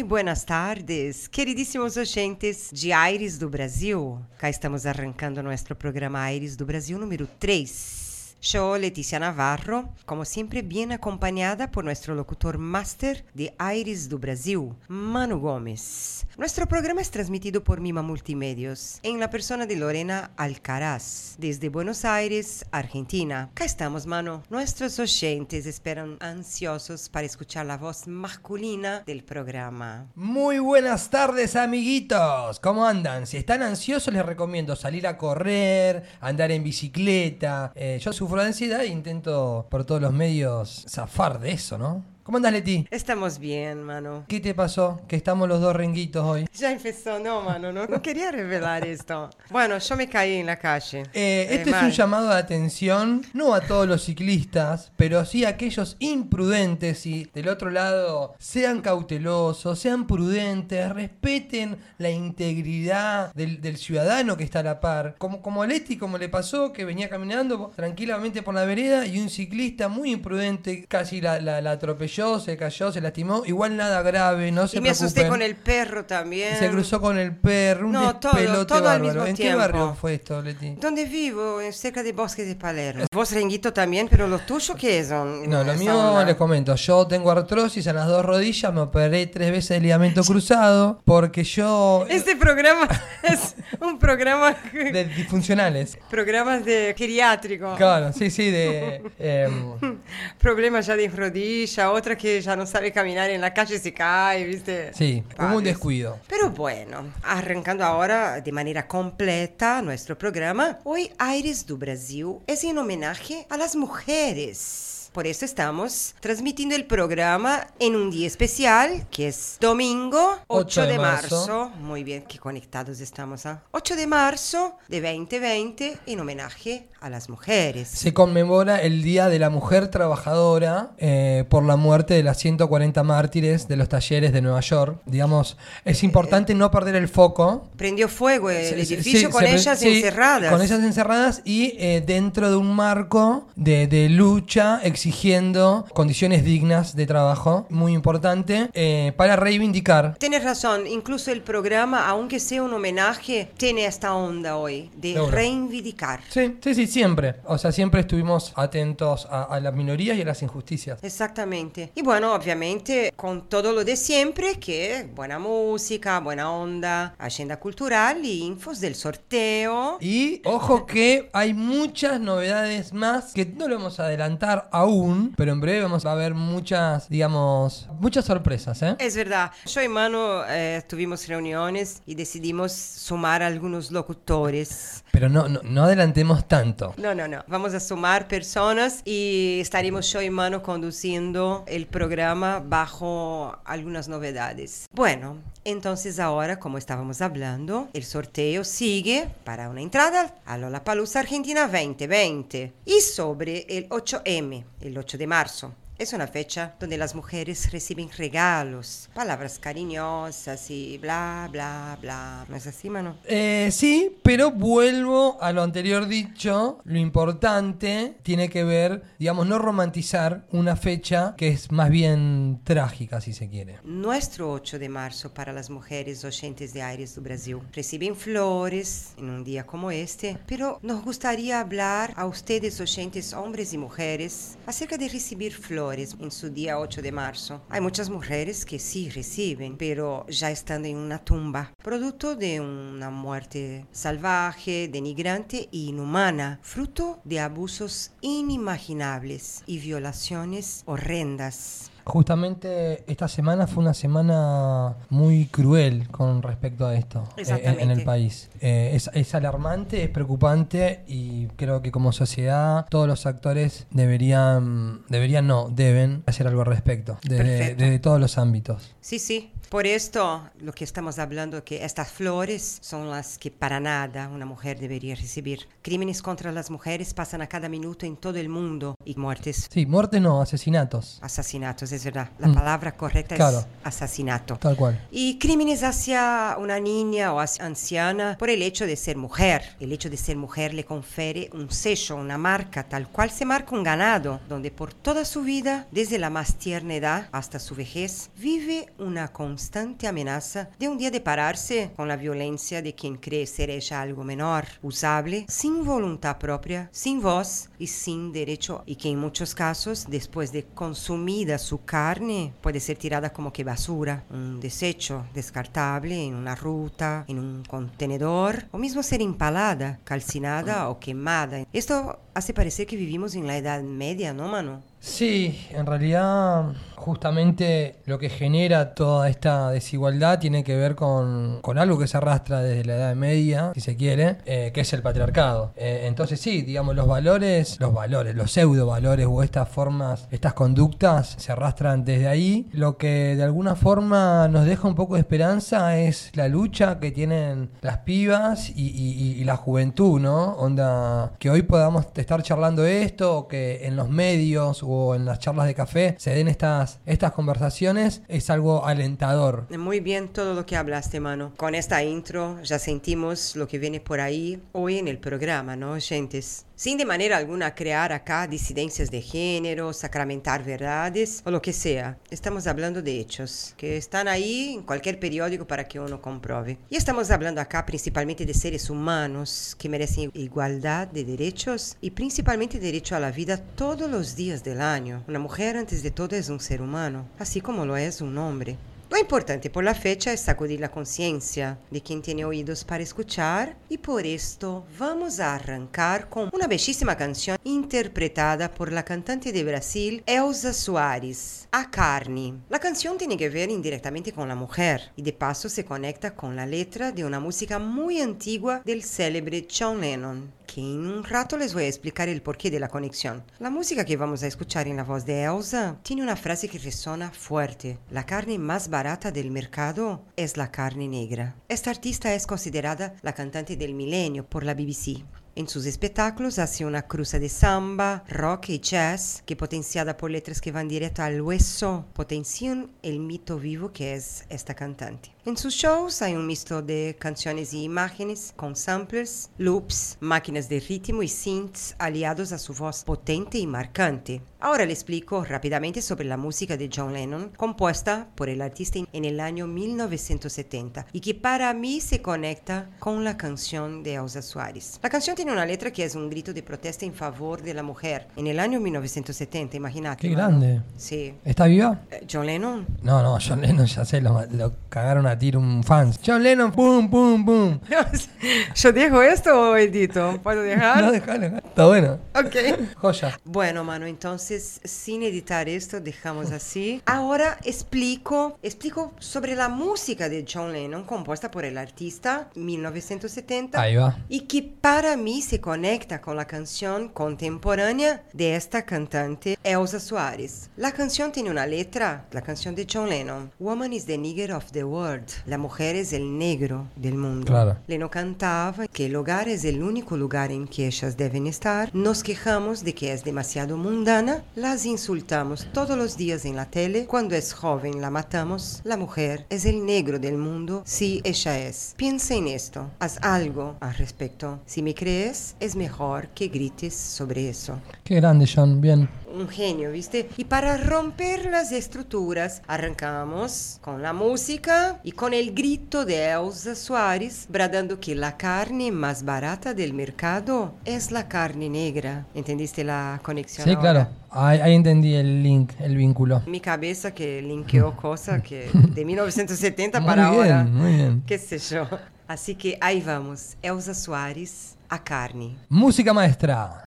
[0.00, 4.18] Muy buenas tardes, queridíssimos oyentes de Aires do Brasil.
[4.38, 8.09] Cá estamos arrancando nosso programa Aires do Brasil número 3.
[8.42, 14.70] Yo, Leticia Navarro, como siempre bien acompañada por nuestro locutor máster de Aires do Brasil,
[14.88, 16.26] Manu Gómez.
[16.38, 22.06] Nuestro programa es transmitido por Mima Multimedios en la persona de Lorena Alcaraz, desde Buenos
[22.06, 23.50] Aires, Argentina.
[23.52, 24.42] Acá estamos, Manu.
[24.48, 30.06] Nuestros oyentes esperan ansiosos para escuchar la voz masculina del programa.
[30.14, 32.58] Muy buenas tardes, amiguitos.
[32.60, 33.26] ¿Cómo andan?
[33.26, 37.72] Si están ansiosos, les recomiendo salir a correr, andar en bicicleta.
[37.74, 42.04] Eh, yo sufro de ansiedad e intento por todos los medios zafar de eso, ¿no?
[42.30, 42.86] ¿Cómo andas, Leti?
[42.92, 44.24] Estamos bien, mano.
[44.28, 45.00] ¿Qué te pasó?
[45.08, 46.46] Que estamos los dos renguitos hoy.
[46.54, 49.30] Ya empezó, no, mano, no, no quería revelar esto.
[49.50, 51.02] Bueno, yo me caí en la calle.
[51.12, 55.48] Eh, este es un llamado de atención, no a todos los ciclistas, pero sí a
[55.48, 64.36] aquellos imprudentes y del otro lado sean cautelosos, sean prudentes, respeten la integridad del, ciudadano
[64.36, 65.16] que está a la par.
[65.18, 69.18] Como, como a Leti, como le pasó, que venía caminando tranquilamente por la vereda y
[69.18, 73.42] un ciclista muy imprudente casi la, la atropelló se cayó, se lastimó.
[73.46, 76.58] Igual nada grave, no se Y me asusté con el perro también.
[76.58, 80.14] Se cruzó con el perro, un no, todo, todo Al mismo ¿En qué barrio fue
[80.14, 80.76] esto, Leti?
[80.80, 83.04] Donde vivo, cerca de Bosque de Palermo.
[83.12, 85.48] Vos renguito también, pero los tuyos qué son?
[85.48, 86.74] No, lo mío les comento.
[86.74, 91.44] Yo tengo artrosis en las dos rodillas, me operé tres veces el ligamento cruzado porque
[91.44, 92.06] yo...
[92.08, 92.88] Este programa
[93.22, 94.56] es un programa...
[94.72, 95.98] de disfuncionales.
[96.10, 97.74] Programas de geriátrico.
[97.76, 99.02] Claro, sí, sí, de...
[99.18, 99.98] Em,
[100.38, 104.44] Problemas ya de rodilla, otra que ya no sabe caminar en la calle se cae,
[104.44, 104.92] ¿viste?
[104.94, 106.18] Sí, como un descuido.
[106.26, 112.78] Pero bueno, arrancando ahora de manera completa nuestro programa, hoy Aires do Brasil es en
[112.78, 114.89] homenaje a las mujeres.
[115.12, 120.98] Por eso estamos transmitiendo el programa en un día especial, que es domingo 8, de,
[120.98, 121.70] marzo.
[121.80, 123.44] Muy bien, qué conectados estamos.
[123.44, 123.64] ¿ah?
[123.72, 127.88] 8 de marzo de 2020 en homenaje a las mujeres.
[127.88, 133.02] Se conmemora el Día de la Mujer Trabajadora eh, por la muerte de las 140
[133.02, 135.00] mártires de los talleres de Nueva York.
[135.06, 137.68] Digamos, es importante no perder el foco.
[137.76, 140.52] Prendió fuego el edificio con ellas encerradas.
[140.52, 146.94] Con ellas encerradas y eh, dentro de un marco de, de lucha exigiendo condiciones dignas
[146.94, 150.16] de trabajo, muy importante, eh, para reivindicar.
[150.18, 156.20] Tienes razón, incluso el programa, aunque sea un homenaje, tiene esta onda hoy de reivindicar.
[156.28, 157.36] Sí, sí, sí, siempre.
[157.46, 161.02] O sea, siempre estuvimos atentos a, las minorías y a las injusticias.
[161.02, 161.92] Exactamente.
[161.94, 168.22] Y bueno, obviamente, con todo lo de siempre, que buena música, buena onda, agenda cultural
[168.22, 169.96] y infos del sorteo.
[169.98, 174.89] Y ojo que hay muchas novedades más que no lo vamos a adelantar aún
[175.36, 178.82] pero en breve vamos a ver muchas, digamos, muchas sorpresas.
[178.82, 178.96] ¿eh?
[178.98, 179.52] Es verdad.
[179.66, 185.04] Yo y Manu eh, tuvimos reuniones y decidimos sumar algunos locutores.
[185.12, 186.94] Pero no, no, adelantemos tanto.
[186.96, 187.44] No, no, no.
[187.46, 194.86] Vamos a sumar personas y estaremos yo y Manu conduciendo el programa bajo algunas novedades.
[194.92, 201.62] Bueno, entonces ahora, como estábamos hablando, el sorteo sigue para una entrada a Lollapalooza Argentina
[201.62, 205.74] 2020 y sobre el 8M el 8 de marzo.
[206.00, 212.46] Es una fecha donde las mujeres reciben regalos, palabras cariñosas y bla, bla, bla.
[212.48, 213.18] ¿No es así, mano?
[213.26, 216.78] Eh, sí, pero vuelvo a lo anterior dicho.
[216.84, 223.20] Lo importante tiene que ver, digamos, no romantizar una fecha que es más bien trágica,
[223.20, 223.76] si se quiere.
[223.84, 229.28] Nuestro 8 de marzo para las mujeres oyentes de Aires do Brasil reciben flores en
[229.28, 234.96] un día como este, pero nos gustaría hablar a ustedes oyentes, hombres y mujeres, acerca
[234.96, 237.62] de recibir flores en su día 8 de marzo.
[237.68, 243.10] Hay muchas mujeres que sí reciben, pero ya están en una tumba, producto de una
[243.10, 251.89] muerte salvaje, denigrante e inhumana, fruto de abusos inimaginables y violaciones horrendas.
[252.04, 258.04] Justamente esta semana fue una semana muy cruel con respecto a esto eh, en, el
[258.04, 258.50] país.
[258.60, 265.46] Eh, es, alarmante, es preocupante y creo que como sociedad todos los actores deberían, deberían
[265.46, 268.94] no, deben hacer algo al respecto, desde todos los ámbitos.
[269.02, 273.80] Sí, sí, por esto, lo que estamos hablando que estas flores son las que para
[273.80, 275.68] nada una mujer debería recibir.
[275.80, 279.68] Crímenes contra las mujeres pasan a cada minuto en todo el mundo y muertes.
[279.72, 281.18] Sí, muertes no, asesinatos.
[281.22, 282.28] Asesinatos, es verdad.
[282.38, 282.54] La Mm.
[282.54, 283.58] palabra correcta Claro.
[283.60, 284.56] es asesinato.
[284.56, 285.00] Tal cual.
[285.10, 289.62] Y crímenes hacia una niña o hacia anciana por el hecho de ser mujer.
[289.80, 293.74] El hecho de ser mujer le confiere un sello, una marca, tal cual se marca
[293.74, 298.28] un ganado, donde por toda su vida, desde la más tierna edad hasta su vejez,
[298.36, 303.46] vive una constante amenaza de un día de pararse con la violencia de quien cree
[303.46, 309.08] ser ella algo menor, usable, sin voluntad propia, sin voz y sin derecho, y que
[309.08, 314.60] en muchos casos, después de consumida su carne, puede ser tirada como que basura, un
[314.60, 321.66] desecho descartable en una ruta, en un contenedor, o mismo ser empalada, calcinada o quemada.
[321.72, 324.82] Esto hace parecer que vivimos en la Edad Media, ¿no, mano?
[324.98, 331.78] Sí, en realidad justamente lo que genera toda esta desigualdad tiene que ver con, con
[331.78, 335.00] algo que se arrastra desde la Edad Media, si se quiere, eh, que es el
[335.00, 335.72] patriarcado.
[335.76, 340.52] Eh, entonces sí, digamos, los valores, los valores, los pseudo valores o estas formas, estas
[340.52, 342.68] conductas se arrastran desde ahí.
[342.72, 347.10] Lo que de alguna forma nos deja un poco de esperanza es la lucha que
[347.10, 350.52] tienen las pibas y, y- la juventud, ¿no?
[350.56, 355.66] Onda, que hoy podamos estar charlando esto, que en los medios o en las charlas
[355.66, 359.66] de café se den estas, estas conversaciones, es algo alentador.
[359.76, 361.52] Muy bien todo lo que hablaste, mano.
[361.56, 365.96] Con esta intro ya sentimos lo que viene por ahí hoy en el programa, ¿no,
[365.98, 366.66] gentes?
[366.80, 372.16] Sin de manera alguna crear acá disidencias de género, sacramentar verdades o lo que sea.
[372.30, 376.78] Estamos hablando de hechos que están ahí en cualquier periódico para que uno compruebe.
[376.88, 382.78] Y estamos hablando acá principalmente de seres humanos que merecen igualdad de derechos y principalmente
[382.78, 385.22] derecho a la vida todos los días del año.
[385.28, 388.78] Una mujer antes de todo es un ser humano, así como lo es un hombre.
[389.20, 393.98] Importante por la fecha es sacudir la conciencia de quien tiene oídos para escuchar y
[393.98, 400.22] por esto vamos a arrancar con una bellísima canción interpretada por la cantante de Brasil
[400.24, 402.54] Elsa Soares, A Carne.
[402.70, 406.56] La canción tiene que ver indirectamente con la mujer y de paso se conecta con
[406.56, 411.56] la letra de una música muy antigua del célebre John Lennon que en un rato
[411.56, 413.42] les voy a explicar el porqué de la conexión.
[413.58, 416.78] La música que vamos a escuchar en la voz de Elsa tiene una frase que
[416.78, 417.98] resona fuerte.
[418.10, 421.56] La carne más barata del mercado es la carne negra.
[421.68, 425.24] Esta artista es considerada la cantante del milenio por la BBC.
[425.56, 430.60] En sus espectáculos hace una cruza de samba, rock y jazz que potenciada por letras
[430.60, 435.34] que van directo al hueso potencian el mito vivo que es esta cantante.
[435.46, 440.80] En sus shows hay un mixto de canciones y imágenes con samplers, loops, máquinas de
[440.80, 444.42] ritmo y synths aliados a su voz potente y marcante.
[444.62, 449.24] Ahora le explico rápidamente sobre la música de John Lennon, compuesta por el artista en
[449.24, 455.00] el año 1970 y que para mí se conecta con la canción de Elsa Suárez.
[455.02, 457.82] La canción tiene una letra que es un grito de protesta en favor de la
[457.82, 460.28] mujer en el año 1970, imagínate.
[460.28, 460.48] Qué mano.
[460.48, 460.82] grande.
[460.98, 461.34] Sí.
[461.42, 462.02] ¿Está viva?
[462.10, 462.86] Eh, John Lennon.
[463.02, 466.18] No, no, John Lennon ya sé, lo, lo cagaron a tiro un fans.
[466.24, 467.78] John Lennon, pum, pum, pum.
[468.74, 470.38] ¿Yo dejo esto o edito?
[470.42, 471.02] ¿Puedo dejar?
[471.04, 471.58] No, dejalo, dejalo.
[471.58, 472.18] Está bueno.
[472.34, 472.94] Ok.
[472.96, 473.38] Joya.
[473.44, 477.00] Bueno, mano, entonces sin editar esto dejamos así.
[477.06, 483.96] Ahora explico, explico sobre la música de John Lennon compuesta por el artista 1970 Ahí
[483.96, 484.16] va.
[484.28, 490.70] y que para mí se conecta con la canción contemporánea de esta cantante Elsa Suárez.
[490.76, 494.70] La canción tiene una letra, la canción de John Lennon, Woman is the nigger of
[494.72, 497.46] the world, la mujer es el negro del mundo.
[497.46, 497.76] Claro.
[497.86, 502.22] Lennon cantaba que el hogar es el único lugar en que ellas deben estar, nos
[502.22, 507.34] quejamos de que es demasiado mundana, las insultamos todos los días en la tele, cuando
[507.34, 511.94] es joven la matamos, la mujer es el negro del mundo, sí ella es.
[511.96, 514.60] Piensa en esto, haz algo al respecto.
[514.66, 517.60] Si me crees, es mejor que grites sobre eso
[518.04, 518.80] Qué grande, John.
[518.80, 519.08] Bien.
[519.32, 520.28] Un genio, ¿viste?
[520.36, 526.74] Y para romper las estructuras, arrancamos con la música y con el grito de Elsa
[526.74, 532.26] Suárez, bradando que la carne más barata del mercado es la carne negra.
[532.34, 533.64] ¿Entendiste la conexión?
[533.64, 533.80] Sí, ahora?
[533.80, 534.08] claro.
[534.32, 536.42] Ahí, ahí entendí el link, el vínculo.
[536.46, 540.64] Mi cabeza que linkeó cosas que de 1970 Muy para bien, ahora.
[540.64, 541.22] muy bien.
[541.26, 541.88] Qué sé yo.
[542.28, 543.56] Así que ahí vamos.
[543.60, 545.56] Elsa Suárez, a carne.
[545.68, 546.84] Música maestra.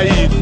[0.00, 0.39] Se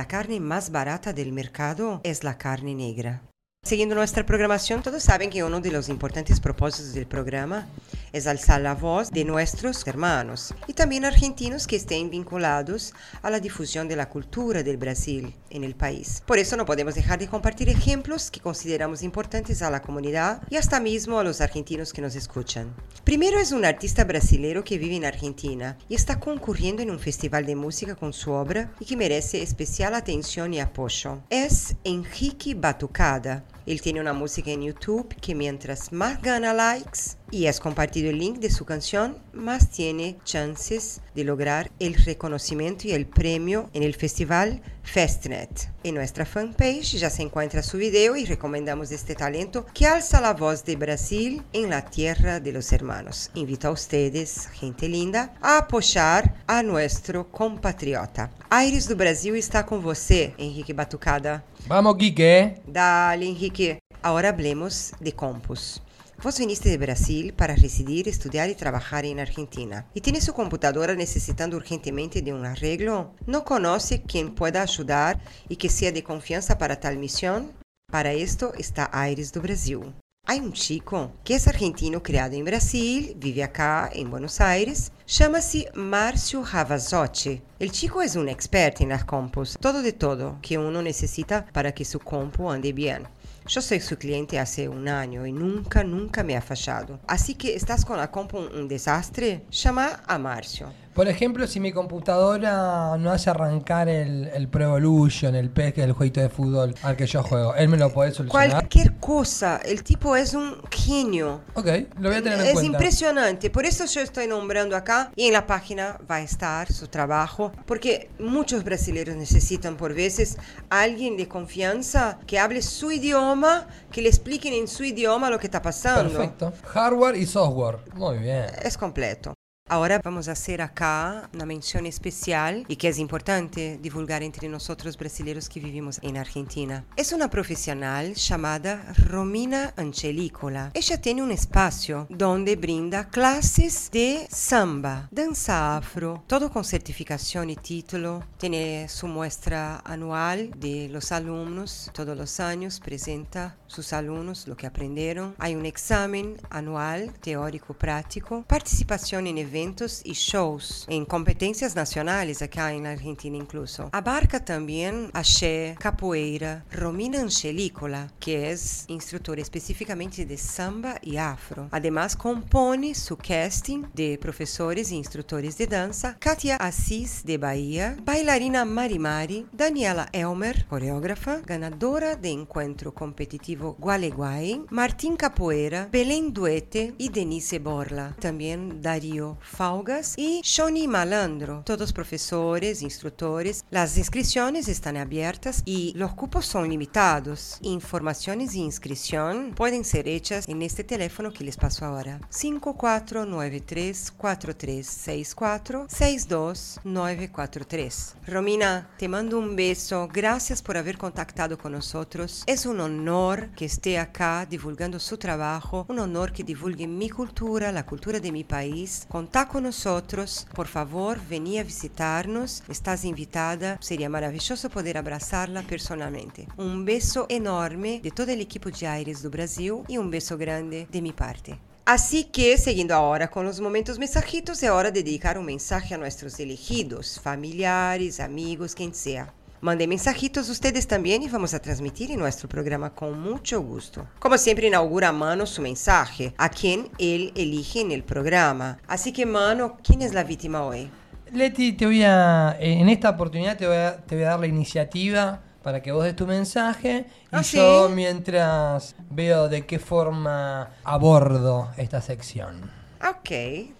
[0.00, 3.20] La carne más barata del mercado es la carne negra.
[3.62, 7.66] Siguiendo nuestra programación, todos saben que uno de los importantes propósitos del programa
[8.12, 13.40] es alzar la voz de nuestros hermanos y también argentinos que estén vinculados a la
[13.40, 16.22] difusión de la cultura del Brasil en el país.
[16.26, 20.56] Por eso no podemos dejar de compartir ejemplos que consideramos importantes a la comunidad y
[20.56, 22.74] hasta mismo a los argentinos que nos escuchan.
[23.04, 27.46] Primero es un artista brasilero que vive en Argentina y está concurriendo en un festival
[27.46, 31.22] de música con su obra y que merece especial atención y apoyo.
[31.30, 33.44] Es Enrique Batucada.
[33.66, 38.18] Él tiene una música en YouTube que mientras más gana likes y es compartido el
[38.18, 43.82] link de su canción, más tiene chances de lograr el reconocimiento y el premio en
[43.82, 45.70] el festival Festnet.
[45.84, 50.34] En nuestra fanpage ya se encuentra su video y recomendamos este talento que alza la
[50.34, 53.30] voz de Brasil en la tierra de los hermanos.
[53.34, 58.30] Invito a ustedes, gente linda, a apoyar a nuestro compatriota.
[58.48, 61.44] Aires do Brasil está con você, Henrique Batucada.
[61.68, 62.60] Vamos, Quique.
[62.66, 63.78] Dale, Henrique.
[64.02, 65.80] Ahora hablemos de Compus.
[66.22, 69.86] Vos viniste de Brasil para residir, estudiar y trabajar en Argentina.
[69.94, 73.14] ¿Y tiene su computadora necesitando urgentemente de un arreglo?
[73.24, 77.52] ¿No conoce quien pueda ayudar y que sea de confianza para tal misión?
[77.90, 79.94] Para esto está Aires do Brasil.
[80.26, 85.70] Hay un chico que es argentino criado en Brasil, vive acá en Buenos Aires, llama-se
[85.74, 87.40] Márcio Ravazotti.
[87.58, 91.72] El chico es un experto en las compus, todo de todo que uno necesita para
[91.72, 93.08] que su compu ande bien.
[93.50, 97.00] Yo soy su cliente hace un año y nunca, nunca me ha fallado.
[97.08, 100.72] Así que estás con la compu un, desastre, llama a Marcio.
[100.94, 105.80] Por ejemplo, si mi computadora no hace arrancar el, el Pro Evolution, el PES, que
[105.82, 108.50] es el jueguito de fútbol al que yo juego, ¿él me lo puede solucionar?
[108.50, 111.42] Cualquier cosa, el tipo es un genio.
[111.54, 111.66] Ok,
[112.00, 112.72] lo voy a tener en Es cuenta.
[112.72, 116.88] impresionante, por eso yo estoy nombrando acá y en la página va a estar su
[116.88, 120.36] trabajo, porque muchos brasileños necesitan por veces
[120.70, 125.38] a alguien de confianza que hable su idioma, que le expliquen en su idioma lo
[125.38, 126.10] que está pasando.
[126.18, 126.52] Perfecto.
[126.66, 127.78] Hardware y software.
[127.94, 128.46] Muy bien.
[128.62, 129.34] Es completo.
[129.70, 134.98] Ahora vamos a hacer acá una mención especial y que es importante divulgar entre nosotros
[134.98, 136.84] brasileños que vivimos en Argentina.
[136.96, 140.72] Es una profesional llamada Romina Angelícola.
[140.74, 147.54] Ella tiene un espacio donde brinda clases de samba, danza afro, todo con certificación y
[147.54, 148.24] título.
[148.38, 154.66] Tiene su muestra anual de los alumnos, todos los años presenta sus alumnos lo que
[154.66, 155.34] aprendieron.
[155.38, 162.72] Hay un examen anual teórico práctico, participación en eventos y shows en competencias nacionales acá
[162.72, 163.88] en Argentina incluso.
[163.92, 171.68] Abarca también axé, capoeira, Romina Angelícola, que es instructora específicamente de samba y afro.
[171.70, 178.64] Además compone su casting de profesores e instructores de danza, Katia Assis de Bahía, bailarina
[178.64, 187.10] Mari Mari, Daniela Elmer, coreógrafa, ganadora de encuentro competitivo Gualeguay, Martín Capoeira, Belén Duete y
[187.10, 188.16] Denise Borla.
[188.18, 193.64] También Darío Falgas y Shoni Malandro, todos profesores, instructores.
[193.70, 197.58] Las inscripciones están abiertas y los cupos son limitados.
[197.62, 202.20] Informaciones y inscripción pueden ser hechas en este teléfono que les paso ahora.
[202.30, 208.16] 5493 4364 62943.
[208.26, 210.08] Romina, te mando un beso.
[210.12, 212.44] Gracias por haber contactado con nosotros.
[212.46, 217.72] Es un honor que esté acá divulgando su trabajo, un honor que divulgue mi cultura,
[217.72, 219.06] la cultura de mi país.
[219.08, 220.46] Contá con nosotros.
[220.54, 222.62] Por favor, vení a visitarnos.
[222.68, 223.78] Estás invitada.
[223.80, 226.46] Sería maravilloso poder abrazarla personalmente.
[226.56, 230.86] Un beso enorme de todo el equipo de Aires do Brasil y un beso grande
[230.90, 231.58] de mi parte.
[231.84, 235.98] Así que, seguindo ahora con los momentos mensajitos, es hora de dedicar un mensaje a
[235.98, 239.34] nuestros elegidos, familiares, amigos, quien sea.
[239.62, 244.06] Mandem mensajitos ustedes también y vamos a transmitir en nuestro programa con mucho gusto.
[244.18, 248.78] Como siempre, inaugura Mano su mensaje, a quien él elige en el programa.
[248.86, 250.90] Así que, Mano, ¿quién es la víctima hoy?
[251.32, 254.46] Leti, te voy a, en esta oportunidad te voy a, te voy a dar la
[254.46, 257.94] iniciativa para que vos des tu mensaje y Ah, yo ¿sí?
[257.94, 262.70] mientras veo de qué forma abordo esta sección.
[263.06, 263.30] Ok,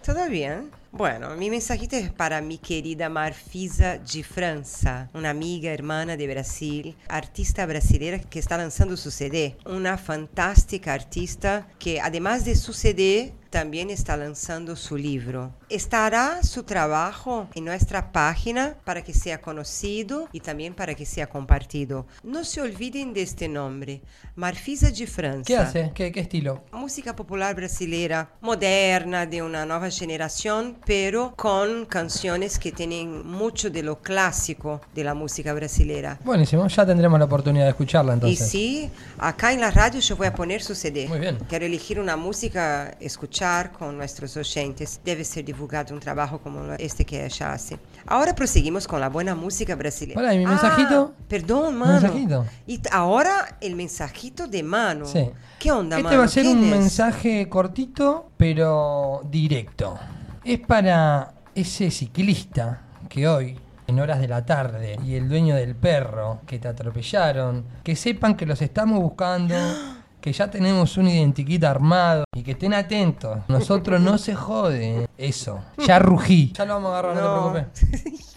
[0.05, 0.71] todo bien.
[0.93, 6.97] Bueno, mi mensajito es para mi querida Marfisa de França, una amiga hermana de Brasil,
[7.09, 9.57] artista brasileira que está lanzando su CD.
[9.67, 15.53] Una fantástica artista que además de su CD también está lanzando su libro.
[15.69, 21.27] Estará su trabajo en nuestra página para que sea conocido y también para que sea
[21.29, 22.07] compartido.
[22.23, 24.03] No se olviden de este nombre,
[24.37, 25.45] Marfisa de França.
[25.45, 25.91] ¿Qué hace?
[25.95, 26.65] ¿Qué, qué estilo?
[26.73, 33.83] Música popular brasileira, moderna, de una nueva generación, pero con canciones que tienen mucho de
[33.83, 36.19] lo clásico de la música brasileira.
[36.25, 38.49] Buenísimo, ya tendremos la oportunidad de escucharla Y entonces.
[38.49, 41.09] sí, acá en la radio yo voy a poner su CD.
[41.09, 41.39] Muy bien.
[41.49, 42.97] Quiero elegir una música,
[43.41, 45.01] escuchar con nuestros oyentes.
[45.03, 47.79] Debe ser divulgado un trabajo como este que ella hace.
[48.07, 50.21] Ahora proseguimos con la buena música brasileña.
[50.21, 51.15] Hola, ¿y mi mensajito?
[51.27, 51.93] Perdón, mano.
[52.03, 52.47] ¿Mensajito?
[52.67, 55.07] Y ahora el mensajito de mano.
[55.07, 55.31] Sí.
[55.59, 56.19] ¿Qué onda, Este mano?
[56.19, 56.71] va a ser ¿Quién un es?
[56.71, 59.99] mensaje cortito, pero directo.
[60.45, 65.75] Es para ese ciclista que hoy, en horas de la tarde, y el dueño del
[65.75, 69.55] perro que te atropellaron, que sepan que los estamos buscando,
[70.21, 73.39] que ya tenemos un identikit armado y que estén atentos.
[73.49, 75.09] Nosotros no se jode.
[75.17, 75.61] Eso.
[75.87, 76.53] Ya rugí.
[76.55, 77.53] Ya lo vamos a agarrar, no, No.
[77.53, 78.27] te preocupes.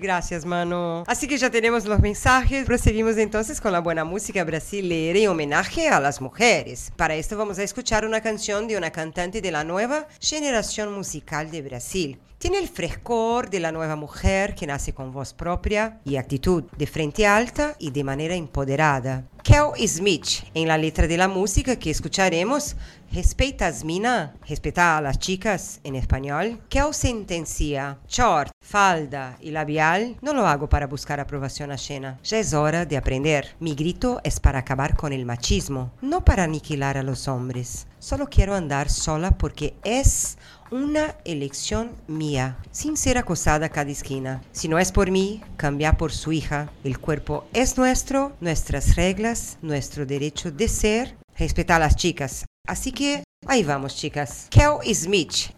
[0.00, 1.04] Gracias, mano.
[1.06, 2.66] Así que ya tenemos los mensajes.
[2.66, 6.92] Proseguimos entonces con la buena música brasileña y homenaje a las mujeres.
[6.96, 11.50] Para esto vamos a escuchar una canción de una cantante de la nueva generación musical
[11.50, 12.18] de Brasil.
[12.38, 16.86] Tiene el frescor de la nueva mujer que nace con voz propia y actitud de
[16.86, 19.24] frente alta y de manera empoderada.
[19.42, 22.76] Kel Smith, en la letra de la música que escucharemos,
[23.12, 26.60] respeitas mina, respeta a las chicas en español.
[26.68, 32.18] Kel sentencia, short, falda y labial, no lo hago para buscar aprobación ajena.
[32.24, 33.56] Ya es hora de aprender.
[33.60, 37.86] Mi grito es para acabar con el machismo, no para aniquilar a los hombres.
[37.98, 40.38] Solo quiero andar sola porque es
[40.70, 44.42] una elección mía, sin ser acosada a cada esquina.
[44.52, 46.70] Si no es por mí, cambia por su hija.
[46.84, 51.16] El cuerpo es nuestro, nuestras reglas, nuestro derecho de ser.
[51.36, 52.44] Respeta a las chicas.
[52.68, 54.46] Así que ahí vamos, chicas.
[54.50, 55.54] Kel Smith.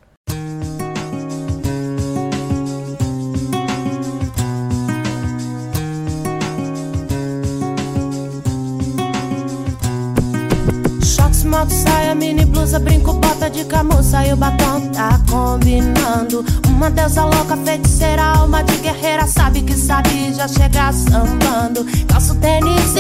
[11.03, 16.45] Shorts, moto, saia, mini blusa, brinco, bota de camuça e o batom tá combinando.
[16.69, 21.85] Uma deusa louca, feiticeira, alma de guerreira, sabe que sabe já chega sambando.
[22.07, 22.93] Calço tênis,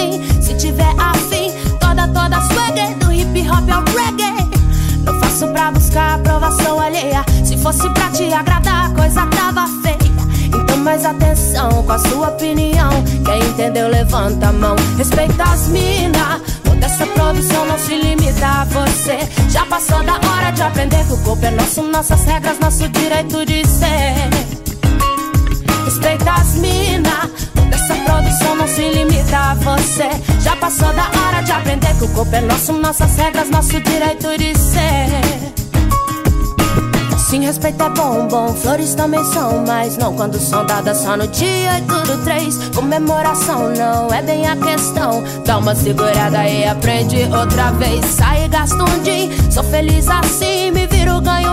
[0.45, 1.53] se tiver afim,
[2.13, 4.51] toda, swagger, do hip hop ao reggae.
[5.05, 10.11] Não faço pra buscar aprovação alheia, se fosse pra te agradar, a coisa tava feia.
[10.47, 12.91] Então mais atenção com a sua opinião.
[13.25, 14.77] Quem entendeu, levanta a mão.
[14.97, 16.41] Respeita as mina.
[16.65, 19.19] Toda essa produção não se limita a você.
[19.51, 23.45] Já passou da hora de aprender que o corpo é nosso, nossas regras, nosso direito
[23.47, 24.31] de ser.
[25.85, 27.31] Respeita as mina.
[27.71, 30.11] Toda essa produção não se limita a você.
[30.41, 34.37] Já passou da hora de aprender que o corpo é nosso, nossas regras, nosso direito
[34.37, 35.51] de ser.
[37.17, 41.29] Sim, respeito é bom, bom, flores também são, mas não quando são dadas só no
[41.29, 42.71] dia 8 do 3.
[42.75, 45.23] Comemoração não é bem a questão.
[45.47, 48.05] Dá uma segurada e aprende outra vez.
[48.05, 50.73] Sai e gasta um din, sou feliz assim.
[50.73, 51.50] Me viro, ganho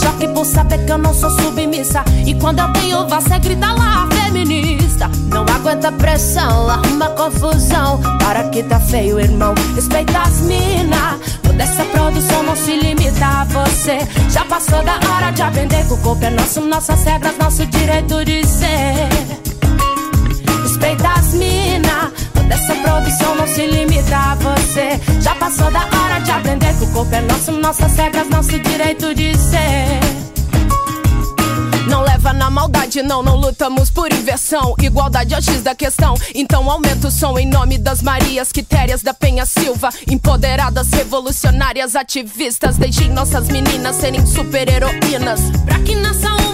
[0.00, 2.04] choque por saber que eu não sou submissa.
[2.26, 5.10] E quando eu tenho voz, cê grita lá, feminista.
[5.28, 8.00] Não aguenta pressão, arruma confusão.
[8.18, 9.54] Para que tá feio, irmão.
[9.74, 11.18] Respeita as mina.
[11.42, 13.70] Toda essa produção não se limita a você.
[13.80, 13.98] você.
[14.30, 18.24] Já passou da hora de aprender que o corpo é nosso, nossas regras, nosso direito
[18.24, 19.08] de ser.
[20.62, 22.12] Respeita as mina,
[22.50, 25.00] toda essa produção não se limita a você.
[25.20, 29.14] Já passou da hora de aprender que o corpo é nosso, nossas regras, nosso direito
[29.14, 30.00] de ser.
[31.86, 34.74] Não leva na maldade, não, não lutamos por inversão.
[34.80, 36.14] Igualdade é o X da questão.
[36.34, 39.90] Então aumenta o som em nome das Marias Quitérias da Penha Silva.
[40.08, 42.76] Empoderadas, revolucionárias, ativistas.
[42.76, 45.40] Deixem nossas meninas serem super-heroínas.
[45.64, 46.49] Pra que nasça uma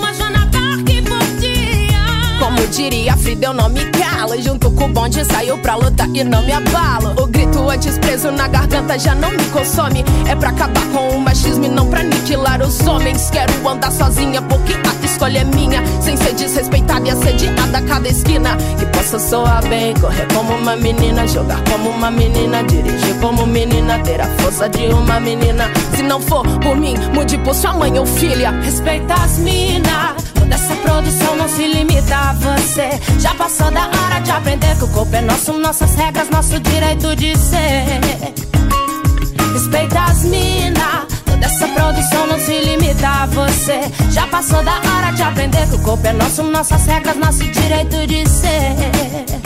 [2.68, 4.40] diria Frida, eu não me calo.
[4.40, 7.14] Junto com o bonde saiu pra lutar e não me abalo.
[7.22, 10.04] O grito antes preso na garganta já não me consome.
[10.28, 13.30] É pra acabar com o machismo e não pra aniquilar os homens.
[13.30, 15.82] Quero andar sozinha porque a escolha é minha.
[16.00, 18.56] Sem ser desrespeitada e assediada a cada esquina.
[18.78, 23.98] Que possa soar bem, correr como uma menina, jogar como uma menina, dirigir como menina,
[24.00, 25.70] ter a força de uma menina.
[25.94, 28.50] Se não for por mim, mude por sua mãe ou filha.
[28.50, 30.35] Respeita as minas.
[33.46, 37.38] Passou da hora de aprender que o corpo é nosso, nossas regras, nosso direito de
[37.38, 38.00] ser.
[39.52, 41.06] Respeita as mina.
[41.24, 43.82] Toda essa produção não se limita a você.
[44.10, 48.04] Já passou da hora de aprender que o corpo é nosso, nossas regras, nosso direito
[48.08, 49.45] de ser.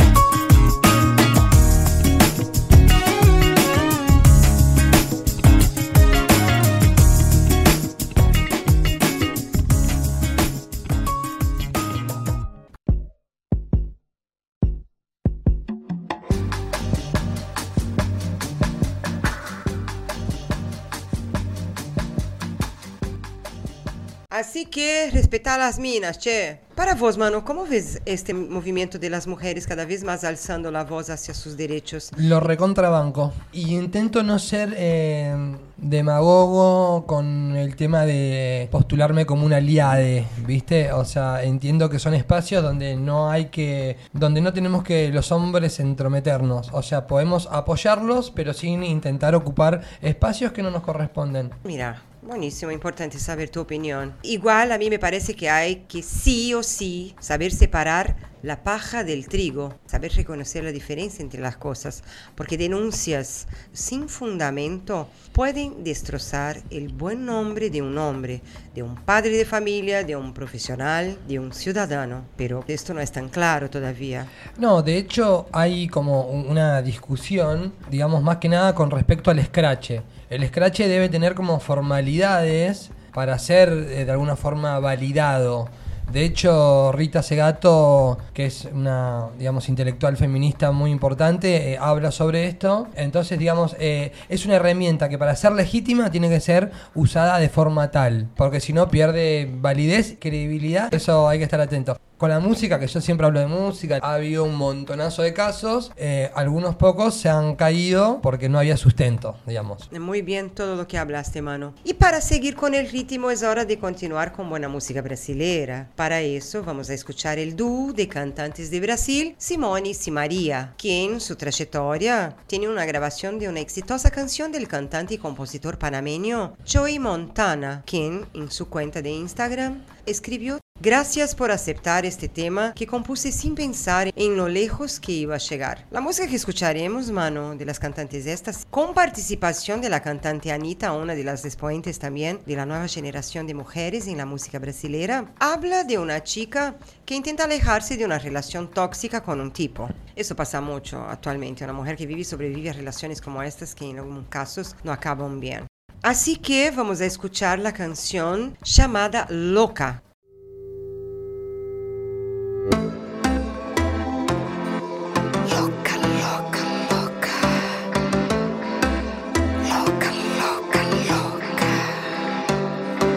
[24.71, 26.61] Que respetar las minas, che.
[26.75, 30.85] Para vos, mano, ¿cómo ves este movimiento de las mujeres cada vez más alzando la
[30.85, 32.11] voz hacia sus derechos?
[32.17, 33.35] Lo recontrabanco.
[33.53, 40.93] Y intento no ser eh, demagogo con el tema de postularme como una aliade, ¿viste?
[40.93, 43.97] O sea, entiendo que son espacios donde no hay que.
[44.12, 46.71] donde no tenemos que los hombres entrometernos.
[46.73, 51.51] O sea, podemos apoyarlos, pero sin intentar ocupar espacios que no nos corresponden.
[51.64, 54.14] Mira, buenísimo, importante saber tu opinión.
[54.23, 59.05] Igual a mí me parece que hay que sí o sí saber separar la paja
[59.05, 62.03] del trigo, saber reconocer la diferencia entre las cosas,
[62.35, 68.40] porque denuncias sin fundamento pueden destrozar el buen nombre de un hombre,
[68.74, 72.24] de un padre de familia, de un profesional, de un ciudadano.
[72.37, 74.26] Pero esto no es tan claro todavía.
[74.59, 79.38] No, de hecho hay como un- una discusión, digamos más que nada con respecto al
[79.38, 80.03] escrache.
[80.31, 85.68] El escrache debe tener como formalidades para ser eh, de alguna forma validado.
[86.12, 92.46] De hecho, Rita Segato, que es una, digamos, intelectual feminista muy importante, eh, habla sobre
[92.46, 92.88] esto.
[92.96, 97.49] Entonces, digamos, eh, es una herramienta que para ser legítima tiene que ser usada de
[97.49, 100.92] forma tal, porque si no pierde validez, credibilidad.
[100.92, 101.96] Eso hay que estar atento.
[102.21, 105.91] Con la música, que yo siempre hablo de música, ha habido un montonazo de casos.
[105.97, 109.91] eh, algunos pocos se han caído porque no había sustento, digamos.
[109.91, 111.73] Muy bien todo lo que hablaste, mano.
[111.83, 115.89] Y para seguir con el ritmo es hora de continuar con buena música brasilera.
[115.97, 121.15] Para eso vamos a escuchar el dúo de cantantes de Brasil, Simone y Simaria, quien
[121.15, 126.53] en su trayectoria tiene una grabación de una exitosa canción del cantante y compositor panameño
[126.71, 132.87] Joey Montana, quien en su cuenta de Instagram escribió Gracias por aceptar este tema que
[132.87, 135.87] compuse sin pensar en lo lejos que iba a llegar.
[135.91, 140.95] La música que escucharemos, mano, de las cantantes estas, con participación de la cantante Anita,
[140.95, 145.35] una de las exponentes también de la nueva generación de mujeres en la música brasilera,
[145.39, 149.87] habla de una chica que intenta alejarse de una relación tóxica con un tipo.
[150.17, 153.85] Eso pasa mucho actualmente, una mujer que vive y sobrevive a relaciones como estas que
[153.85, 155.70] en algunos casos no acaban bien.
[156.03, 160.03] Así que vamos a escuchar la canción llamada Loca.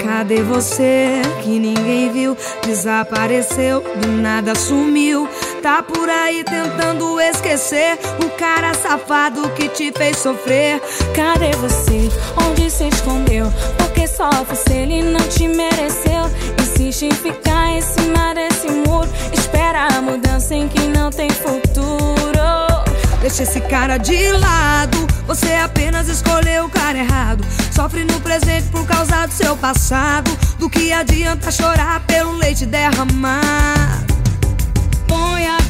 [0.04, 2.38] Cadê você que ninguém viu?
[2.66, 5.28] Desapareceu, do nada sumiu.
[5.64, 10.82] Tá por aí tentando esquecer o cara safado que te fez sofrer.
[11.16, 12.10] Cadê você?
[12.36, 13.46] Onde se escondeu?
[13.78, 16.30] Porque só você ele não te mereceu.
[16.62, 19.10] Insiste em ficar em cima desse muro.
[19.32, 22.14] Espera a mudança em que não tem futuro.
[23.22, 24.98] Deixa esse cara de lado.
[25.28, 27.42] Você apenas escolheu o cara errado.
[27.72, 30.30] Sofre no presente por causa do seu passado.
[30.60, 34.13] Do que adianta chorar pelo leite derramado?
[35.14, 35.63] boy I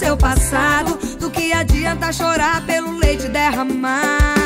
[0.00, 0.98] seu passado.
[1.18, 4.39] Do que adianta chorar pelo leite derramar?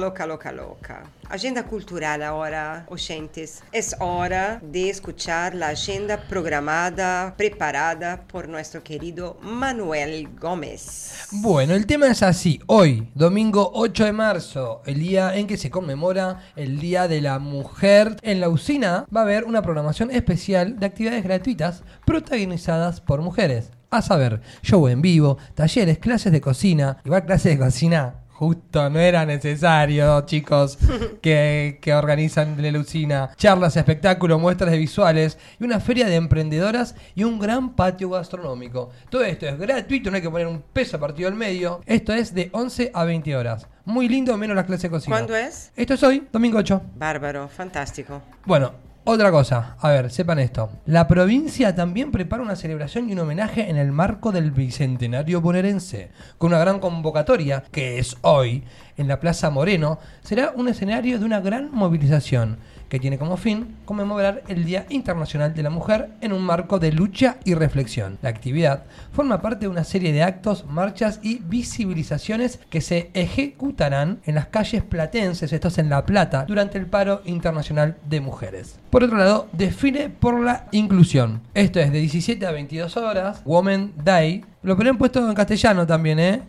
[0.00, 1.02] Loca, loca, loca.
[1.28, 3.62] Agenda cultural ahora, oyentes.
[3.70, 11.28] Es hora de escuchar la agenda programada, preparada por nuestro querido Manuel Gómez.
[11.32, 12.62] Bueno, el tema es así.
[12.66, 17.38] Hoy, domingo 8 de marzo, el día en que se conmemora el Día de la
[17.38, 23.20] Mujer, en la usina va a haber una programación especial de actividades gratuitas protagonizadas por
[23.20, 23.70] mujeres.
[23.90, 26.98] A saber, show en vivo, talleres, clases de cocina.
[27.04, 28.14] Igual clases de cocina.
[28.40, 30.78] Justo, no era necesario, chicos,
[31.20, 33.32] que, que organizan usina.
[33.36, 38.92] Charlas, espectáculos, muestras de visuales y una feria de emprendedoras y un gran patio gastronómico.
[39.10, 41.82] Todo esto es gratuito, no hay que poner un peso partido del medio.
[41.84, 43.66] Esto es de 11 a 20 horas.
[43.84, 45.16] Muy lindo, menos la clase de cocina.
[45.16, 45.70] ¿Cuándo es?
[45.76, 46.80] Esto es hoy, domingo 8.
[46.96, 48.22] Bárbaro, fantástico.
[48.46, 48.72] Bueno,
[49.10, 50.70] otra cosa, a ver, sepan esto.
[50.86, 56.10] La provincia también prepara una celebración y un homenaje en el marco del Bicentenario bonaerense,
[56.38, 58.64] con una gran convocatoria, que es hoy,
[58.96, 62.58] en la Plaza Moreno, será un escenario de una gran movilización
[62.90, 66.92] que tiene como fin conmemorar el Día Internacional de la Mujer en un marco de
[66.92, 68.18] lucha y reflexión.
[68.20, 74.20] La actividad forma parte de una serie de actos, marchas y visibilizaciones que se ejecutarán
[74.26, 78.78] en las calles platenses, esto es en La Plata, durante el paro internacional de mujeres.
[78.90, 81.42] Por otro lado, desfile por la inclusión.
[81.54, 84.44] Esto es de 17 a 22 horas, Women Day.
[84.62, 86.42] Lo ponen puesto en castellano también, ¿eh?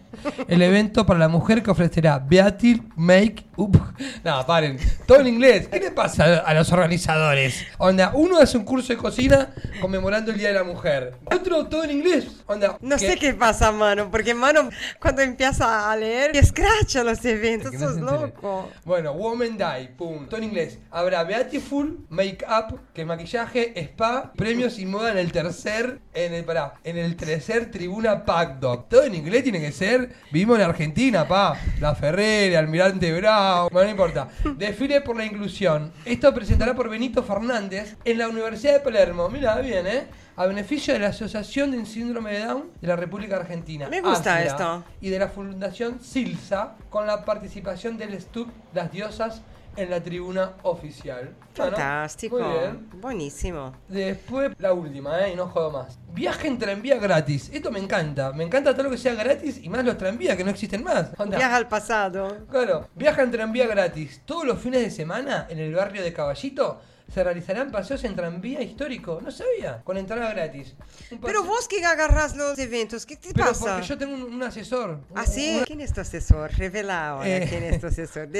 [0.50, 3.82] El evento para la mujer que ofrecerá Beatil Make Up.
[4.26, 4.78] No, paren.
[5.06, 5.70] Todo en inglés.
[5.70, 7.66] ¿Qué le pasa a los organizadores?
[7.78, 11.14] Onda, uno hace un curso de cocina conmemorando el Día de la Mujer.
[11.24, 12.28] Otro todo en inglés.
[12.48, 13.08] Onda, No ¿qué?
[13.12, 14.70] sé qué pasa, mano, porque mano,
[15.00, 18.18] cuando empieza a leer, escracha los eventos, no sos entere.
[18.24, 18.70] loco.
[18.84, 20.26] Bueno, Woman Die, pum.
[20.28, 20.80] Todo en inglés.
[20.92, 26.44] Habrá Beautiful, Make Up, que maquillaje, spa, premios y moda en el tercer, en el,
[26.44, 28.90] pará, en el tercer tribuna Pack Dog.
[28.90, 30.14] Todo en inglés tiene que ser.
[30.32, 31.58] Vivimos en Argentina, pa.
[31.80, 33.70] La Ferrera, Almirante Brown.
[33.72, 34.28] Bueno, no importa.
[34.58, 35.92] Desfile por la inclusión.
[36.06, 39.30] Esto presentará por Benito Fernández en la Universidad de Palermo.
[39.30, 40.08] Mira, bien, ¿eh?
[40.36, 43.88] A beneficio de la Asociación de Síndrome de Down de la República Argentina.
[43.90, 44.84] Me gusta esto.
[45.02, 49.42] y de la Fundación Silsa con la participación del STUC Las Diosas
[49.76, 51.34] en la tribuna oficial.
[51.56, 52.40] Bueno, Fantástico.
[52.40, 52.90] muy bien.
[53.02, 53.74] Buenísimo.
[53.88, 55.34] Después la última, ¿eh?
[55.34, 56.00] Y no jodo más.
[56.14, 57.50] Viaje en tranvía gratis.
[57.54, 58.32] Esto me encanta.
[58.34, 61.12] Me encanta todo lo que sea gratis y más los tranvías que no existen más.
[61.18, 62.38] Onda, Viaja al pasado.
[62.50, 64.22] Claro, viaja en tranvía gratis.
[64.26, 66.82] Todos los fines de semana en el barrio de Caballito
[67.14, 69.20] se realizarán paseos en tranvía histórico.
[69.22, 69.82] No sabía.
[69.84, 70.76] Con entrada gratis.
[71.12, 73.74] Un Pero vos que agarras los eventos, ¿qué te Pero pasa?
[73.74, 75.00] porque yo tengo un, un asesor.
[75.14, 75.54] ¿Ah, Un- sí?
[75.58, 76.52] una- ¿Quién es tu asesor?
[76.58, 77.48] Revela ahora Eh.
[77.50, 78.28] quién es tu asesor.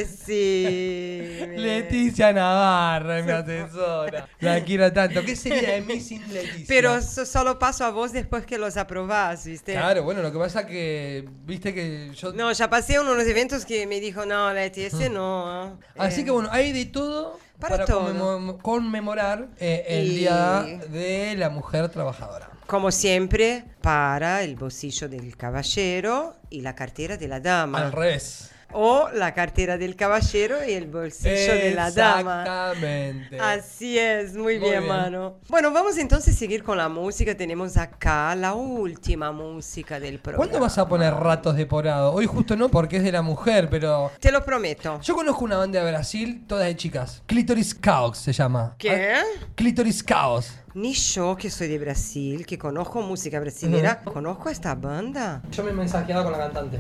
[0.52, 1.58] Decime.
[1.58, 4.28] Leticia Navarra es mi asesora.
[4.40, 5.22] La quiero tanto.
[5.24, 6.66] ¿Qué sería de mí sin Leticia?
[6.68, 9.74] Pero so- solo paso a vos después que los aprobás, ¿viste?
[9.74, 12.34] Claro, bueno, lo que pasa que, viste que yo...
[12.34, 15.80] No, ya pasé uno de los eventos que me dijo, no, Leti, ese no.
[15.98, 18.08] Así Eh, que bueno, hay de todo Para todo.
[18.14, 22.50] conmemo- conmemorar eh, el Y- Día de la Mujer Trabajadora.
[22.68, 27.80] Como siempre, para el bolsillo del caballero y la cartera de la dama.
[27.80, 28.51] Al revés.
[28.74, 32.42] O la cartera del caballero y el bolsillo de la dama.
[32.42, 33.40] Exactamente.
[33.40, 34.88] Así es, muy, Muy bien, bien.
[34.88, 35.36] mano.
[35.50, 37.36] Bueno, vamos entonces a seguir con la música.
[37.36, 40.46] Tenemos acá la última música del programa.
[40.46, 42.14] ¿Cuándo vas a poner ratos de porado?
[42.14, 44.12] Hoy justo no porque es de la mujer, pero...
[44.20, 45.00] Te lo prometo.
[45.02, 47.22] Yo conozco una banda de Brasil, todas de chicas.
[47.26, 48.76] Clitoris Chaos se llama.
[48.78, 49.14] ¿Qué?
[49.16, 49.24] Ah,
[49.56, 50.54] Clitoris Chaos.
[50.74, 55.42] Ni yo, que soy de Brasil, que conozco música brasilera, conozco a esta banda.
[55.52, 56.80] Yo me he mensajeado con la cantante.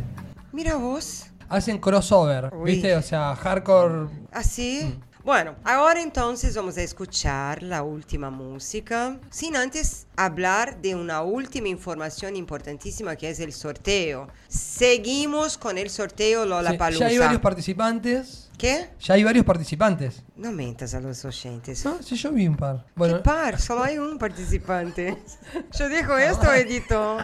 [0.53, 1.25] Mira vos.
[1.51, 2.71] Hacen crossover, Uy.
[2.71, 2.95] ¿viste?
[2.95, 4.07] O sea, hardcore.
[4.31, 4.97] Así.
[5.23, 11.67] Bueno, ahora entonces vamos a escuchar la última música, sin antes hablar de una última
[11.67, 14.29] información importantísima que es el sorteo.
[14.47, 17.05] Seguimos con el sorteo Sí, Lollapalooza.
[17.05, 18.49] ya hay varios participantes.
[18.57, 18.89] ¿Qué?
[18.99, 20.23] Ya hay varios participantes.
[20.35, 21.83] No mentas a los oyentes.
[21.85, 22.85] No, sí, yo vi un par.
[22.85, 23.59] ¿Qué Bueno, par?
[23.59, 25.17] Solo hay un participante.
[25.77, 27.17] Yo dejo esto, Edito.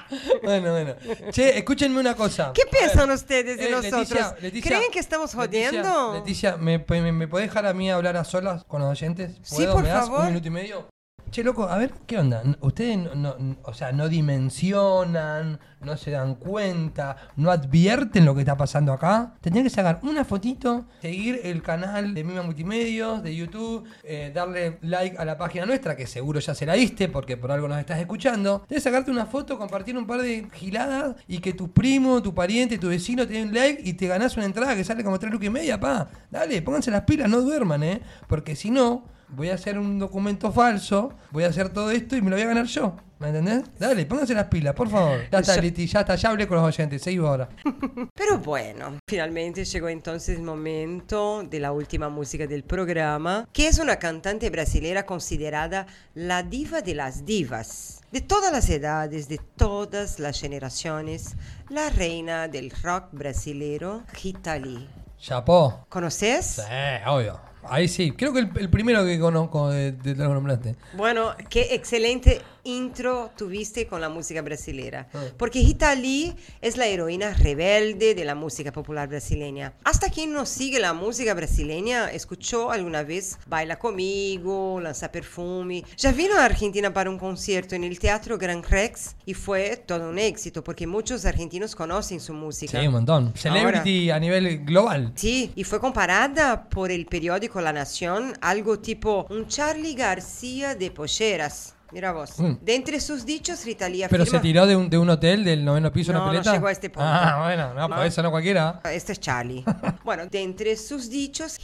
[0.42, 0.94] bueno, bueno.
[1.30, 2.52] Che, escúchenme una cosa.
[2.54, 4.08] ¿Qué piensan ustedes de eh, nosotros?
[4.08, 6.14] Leticia, Leticia, ¿Creen que estamos jodiendo?
[6.14, 9.32] Leticia, ¿me, me, me podés dejar a mí hablar a solas con los oyentes?
[9.42, 10.20] Sí, por ¿Me das favor.
[10.20, 10.86] un minuto y medio?
[11.32, 12.42] Che, loco, a ver, ¿qué onda?
[12.60, 18.40] Ustedes no, no- o sea, no dimensionan, no se dan cuenta, no advierten lo que
[18.42, 19.32] está pasando acá.
[19.40, 24.76] Tendrían que sacar una fotito, seguir el canal de Mima Multimedios, de YouTube, eh, darle
[24.82, 27.78] like a la página nuestra, que seguro ya se la diste porque por algo nos
[27.80, 28.66] estás escuchando.
[28.68, 32.76] Debes sacarte una foto, compartir un par de giladas y que tu primo, tu pariente,
[32.76, 35.46] tu vecino te den like y te ganás una entrada que sale como 3 lucas
[35.46, 36.10] y media, pa.
[36.30, 38.02] Dale, pónganse las pilas, no duerman, ¿eh?
[38.28, 42.22] Porque si no, voy a hacer un documento falso, voy a hacer todo esto y
[42.22, 42.96] me lo voy a ganar yo.
[43.18, 43.62] ¿Me entendés?
[43.78, 45.20] Dale, pónganse las pilas, por favor.
[45.30, 47.48] Ya está, Leti, ya está, ya hablé con los oyentes, seguí ahora.
[48.16, 53.78] Pero bueno, finalmente llegó entonces el momento de la última música del programa, que es
[53.78, 58.00] una cantante brasilera considerada la diva de las divas.
[58.10, 61.36] De todas las edades, de todas las generaciones,
[61.68, 64.88] la reina del rock brasilero, Rita Lee.
[65.16, 65.86] Chapó.
[65.88, 66.56] ¿Conoces?
[66.56, 66.62] Sí,
[67.06, 67.51] obvio.
[67.64, 70.76] Ahí sí, creo que el, el primero que conozco de, de lo que nombraste.
[70.94, 75.08] Bueno, qué excelente intro tuviste con la música brasilera.
[75.12, 75.24] Ah.
[75.36, 79.74] Porque Rita Lee es la heroína rebelde de la música popular brasileña.
[79.84, 85.84] Hasta quien no sigue la música brasileña escuchó alguna vez Baila Comigo, Lanza Perfume.
[85.96, 90.08] Ya vino a Argentina para un concierto en el Teatro Gran Rex y fue todo
[90.10, 92.80] un éxito porque muchos argentinos conocen su música.
[92.80, 93.32] Sí, un montón.
[93.34, 95.12] Celebrity a nivel global.
[95.14, 100.90] Sí, y fue comparada por el periódico La Nación algo tipo un Charlie García de
[100.90, 101.71] polleras.
[101.92, 102.38] Mira vos.
[102.38, 102.52] Mm.
[102.62, 105.64] De entre sus dichos, Rita Lee Pero se tiró de un, de un hotel del
[105.64, 106.52] noveno piso No, una no pileta.
[106.52, 107.04] llegó a este punto.
[107.06, 107.96] Ah, bueno, no, No.
[107.96, 108.80] por eso no cualquiera.
[108.92, 109.62] Este es Charlie.
[110.04, 111.58] bueno, de entre sus dichos,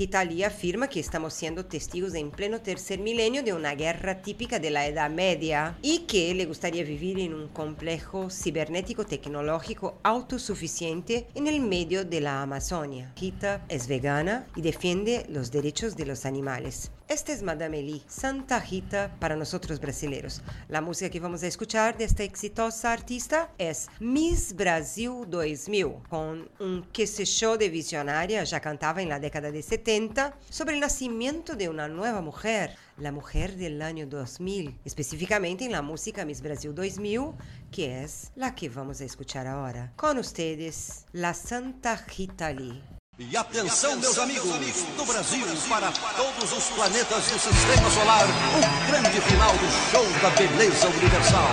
[0.44, 4.86] afirma que estamos siendo testigos en pleno tercer milenio de una guerra típica de la
[4.86, 11.60] Edad Media y que le gustaría vivir en un complejo cibernético tecnológico autosuficiente en el
[11.60, 13.12] medio de la Amazonia.
[13.20, 16.90] Rita es vegana y defiende los derechos de los animales.
[17.08, 20.42] Esta es Madame Lee, Santa Rita para nosotros brasileños.
[20.68, 26.50] La música que vamos a escuchar de esta exitosa artista es Miss Brasil 2000, con
[26.60, 30.80] un que se show de visionaria, ya cantaba en la década de 70, sobre el
[30.80, 36.42] nacimiento de una nueva mujer, la mujer del año 2000, específicamente en la música Miss
[36.42, 37.32] Brasil 2000,
[37.70, 39.94] que es la que vamos a escuchar ahora.
[39.96, 42.97] Con ustedes, la Santa Rita Lee.
[43.20, 44.48] E atenção, meus amigos,
[44.96, 50.30] do Brasil para todos os planetas do Sistema Solar, o grande final do show da
[50.30, 51.50] beleza universal.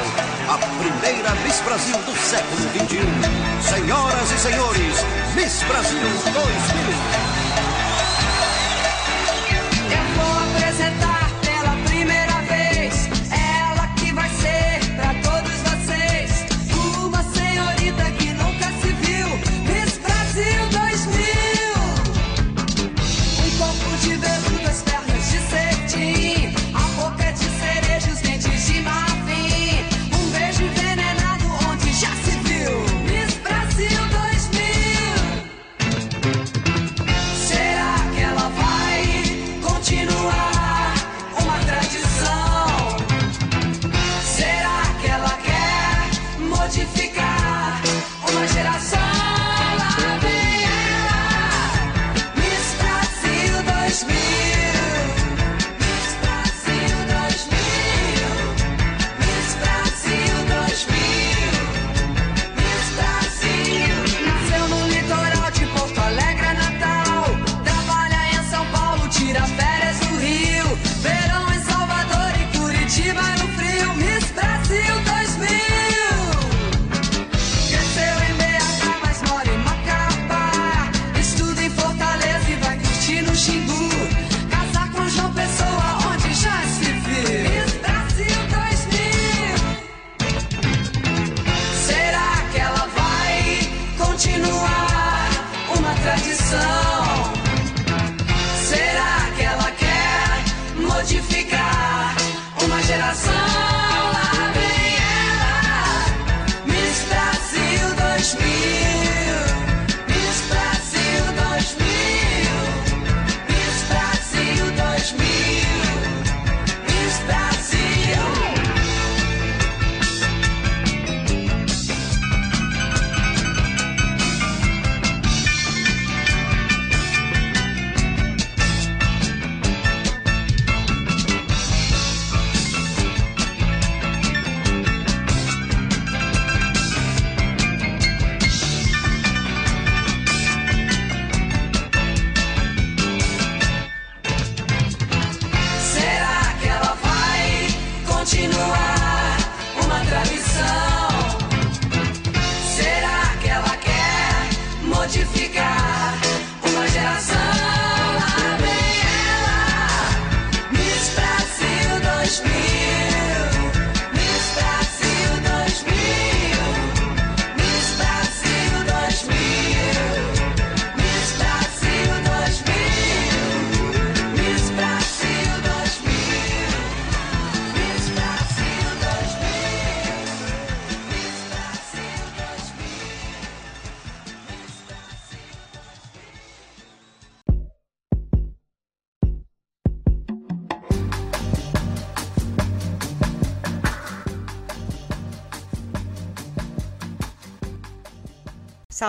[0.47, 3.67] A primeira Miss Brasil do século XXI.
[3.67, 4.95] Senhoras e senhores,
[5.35, 7.44] Miss Brasil 2000.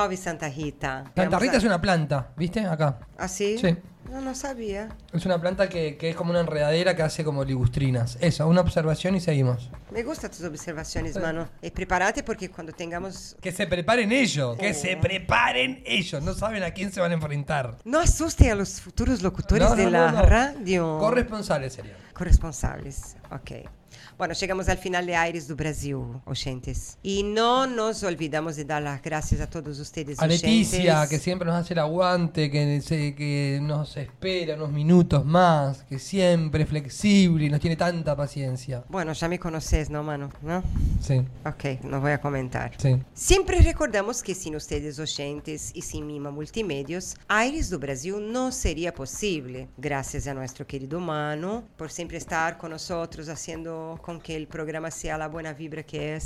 [0.06, 1.04] Salve Santa Rita.
[1.04, 2.60] Santa Vamos Rita a- es una planta, ¿viste?
[2.64, 2.98] Acá.
[3.18, 3.58] ¿Ah, sí?
[3.58, 3.76] Sí.
[4.10, 4.88] No, no sabía.
[5.12, 8.16] Es una planta que, que es como una enredadera que hace como ligustrinas.
[8.20, 9.68] Eso, una observación y seguimos.
[9.90, 11.48] Me gustan tus observaciones, mano.
[11.60, 13.36] Y prepárate porque cuando tengamos...
[13.40, 16.22] Que se preparen ellos, que se preparen ellos.
[16.22, 17.78] No saben a quién se van a enfrentar.
[17.84, 20.22] No asuste a los futuros locutores No, no, de la no, no.
[20.22, 20.98] radio.
[21.00, 21.96] Corresponsales serían.
[22.14, 23.68] Corresponsáveis, ok.
[24.18, 26.96] Bueno, chegamos ao final de Aires do Brasil, oyentes.
[27.04, 31.08] E não nos olvidamos de dar as graças a todos ustedes, A Leticia, oyentes.
[31.10, 32.80] que siempre nos hace el aguante, que,
[33.16, 38.84] que nos espera unos minutos más, que siempre es flexible y nos tiene tanta paciencia.
[38.88, 40.30] Bueno, já me conheces, não, mano?
[40.42, 40.62] Não?
[41.00, 42.72] Sí, Ok, não vou a comentar.
[42.78, 42.98] sí.
[43.14, 48.92] Sempre recordamos que sem ustedes oyentes e sem Mima Multimedios, Aires do Brasil não seria
[48.92, 49.68] possível.
[49.78, 52.86] Graças a nosso querido Mano por sempre estar com nós,
[53.30, 56.16] haciendo com que o programa seja a buena vibra que é.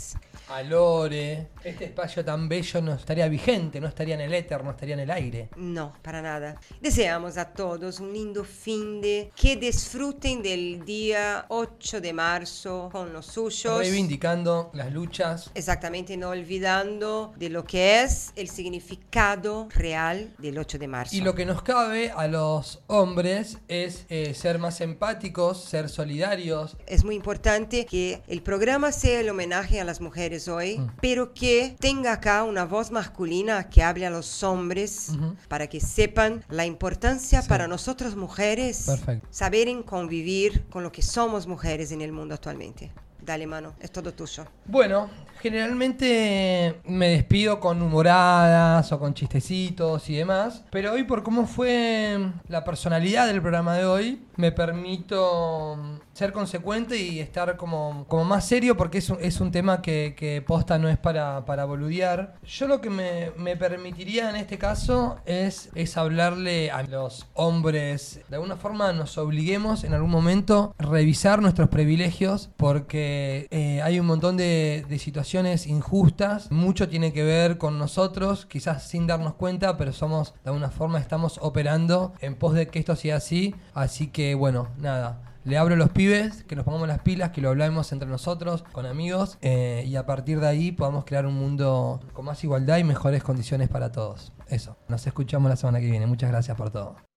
[0.48, 4.70] A Lore, este espacio tan bello no estaría vigente, no estaría en el éter, no
[4.70, 5.48] estaría en el aire.
[5.56, 6.56] Não, para nada.
[6.80, 13.04] Desejamos a todos um lindo fim de que desfrutem del dia 8 de março com
[13.04, 13.78] los suyos.
[13.78, 15.50] Reivindicando las luchas.
[15.54, 21.16] Exactamente, no olvidando de lo que es el significado real del 8 de marzo.
[21.16, 26.76] Y lo que nos cabe a los hombres es eh, ser más empáticos, ser solidarios.
[26.86, 30.90] Es muy importante que el programa sea el homenaje a las mujeres hoy, Mm.
[31.00, 35.36] pero que tenga acá una voz masculina que hable a los hombres Ujú.
[35.48, 37.48] para que sepan la importancia Sí.
[37.48, 39.26] para nosotras mujeres Perfecto.
[39.30, 42.92] saber en convivir con lo que somos mujeres en el mundo actualmente.
[43.22, 44.46] Dale mano, es todo tuyo.
[44.66, 45.08] Bueno,
[45.40, 52.18] generalmente me despido con humoradas o con chistecitos y demás, pero hoy por cómo fue
[52.48, 58.24] la personalidad del programa de hoy, me permito mm, ser consecuente y estar como, como
[58.24, 62.34] más serio porque es un, es un tema que, posta no es para, para boludear.
[62.46, 68.20] Yo lo que me, me permitiría en este caso es, es hablarle a los hombres,
[68.28, 74.00] de alguna forma nos obliguemos en algún momento a revisar nuestros privilegios porque eh, hay
[74.00, 74.98] un montón de, de
[75.34, 80.70] injustas, mucho tiene que ver con nosotros, quizás sin darnos cuenta, pero somos, de alguna
[80.70, 85.22] forma estamos operando en pos de que esto sea así, así que bueno, nada.
[85.44, 88.84] Le abro los pibes, que nos pongamos las pilas, que lo hablemos entre nosotros, con
[88.84, 92.84] amigos, eh, y a partir de ahí podamos crear un mundo con más igualdad y
[92.84, 94.32] mejores condiciones para todos.
[94.48, 96.06] Eso, nos escuchamos la semana que viene.
[96.06, 97.09] Muchas gracias por todo.